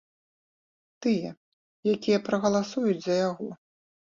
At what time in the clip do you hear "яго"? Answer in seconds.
3.29-3.47